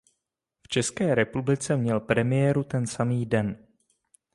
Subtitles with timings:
[0.63, 3.67] V České republice měl premiéru ten samý den.